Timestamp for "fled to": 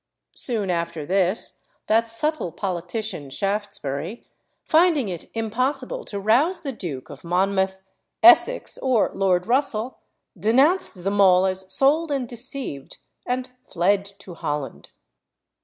13.69-14.33